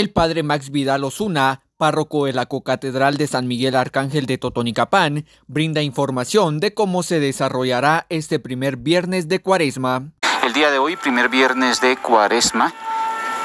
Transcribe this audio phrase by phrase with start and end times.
[0.00, 5.26] El padre Max Vidal Osuna, párroco de la Cocatedral de San Miguel Arcángel de Totonicapán,
[5.46, 10.04] brinda información de cómo se desarrollará este primer viernes de Cuaresma.
[10.42, 12.72] El día de hoy, primer viernes de Cuaresma,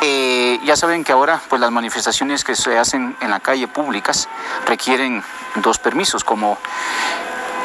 [0.01, 4.29] eh, ya saben que ahora pues las manifestaciones que se hacen en la calle públicas
[4.65, 5.23] requieren
[5.61, 6.57] dos permisos, como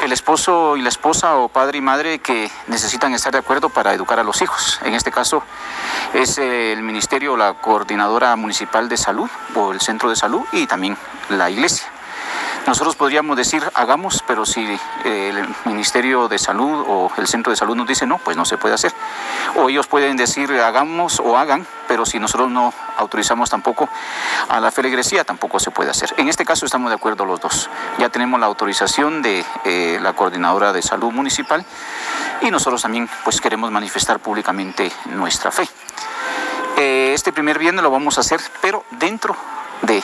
[0.01, 3.93] el esposo y la esposa o padre y madre que necesitan estar de acuerdo para
[3.93, 4.79] educar a los hijos.
[4.83, 5.43] En este caso
[6.13, 10.97] es el ministerio, la coordinadora municipal de salud o el centro de salud y también
[11.29, 11.87] la iglesia.
[12.67, 17.75] Nosotros podríamos decir hagamos, pero si el Ministerio de Salud o el Centro de Salud
[17.75, 18.93] nos dice no, pues no se puede hacer.
[19.55, 23.89] O ellos pueden decir hagamos o hagan, pero si nosotros no autorizamos tampoco
[24.47, 26.13] a la feligresía, tampoco se puede hacer.
[26.15, 27.69] En este caso estamos de acuerdo los dos.
[27.97, 31.65] Ya tenemos la autorización de eh, la Coordinadora de Salud Municipal
[32.43, 35.67] y nosotros también pues queremos manifestar públicamente nuestra fe.
[36.77, 39.35] Eh, este primer viernes lo vamos a hacer, pero dentro.
[39.81, 40.01] Yo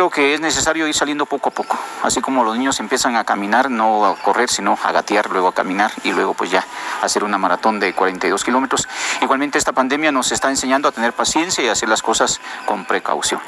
[0.00, 3.24] creo que es necesario ir saliendo poco a poco, así como los niños empiezan a
[3.24, 6.64] caminar, no a correr, sino a gatear, luego a caminar y luego pues ya
[7.02, 8.88] hacer una maratón de 42 kilómetros.
[9.20, 13.42] Igualmente esta pandemia nos está enseñando a tener paciencia y hacer las cosas con precaución.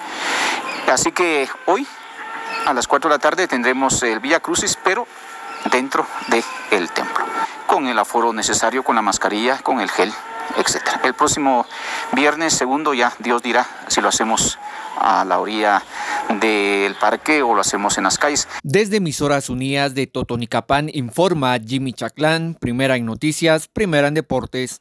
[0.93, 1.87] Así que hoy
[2.67, 5.07] a las 4 de la tarde tendremos el Vía Crucis, pero
[5.71, 7.25] dentro del el templo,
[7.67, 10.13] con el aforo necesario, con la mascarilla, con el gel,
[10.59, 10.83] etc.
[11.03, 11.65] El próximo
[12.13, 14.59] viernes segundo ya Dios dirá si lo hacemos
[15.01, 15.83] a la orilla
[16.41, 18.49] del parque o lo hacemos en las calles.
[18.63, 24.81] Desde Emisoras Unidas de Totonicapán informa Jimmy Chaclán, primera en noticias, primera en deportes.